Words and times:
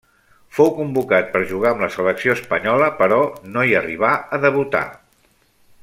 Fou 0.59 0.69
convocat 0.77 1.27
per 1.35 1.41
jugar 1.51 1.73
amb 1.73 1.83
la 1.85 1.89
selecció 1.97 2.35
espanyola 2.39 2.87
però 3.03 3.21
no 3.53 3.67
hi 3.73 3.77
arribà 3.83 4.15
a 4.35 4.41
debutar. 4.49 4.87